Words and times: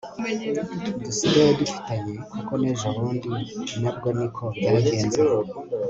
dusigaye 1.03 1.51
dufitanye 1.59 2.13
kuko 2.31 2.51
nejobundi 2.61 3.29
nabwo 3.81 4.07
niko 4.17 4.43
byagenze 4.57 5.21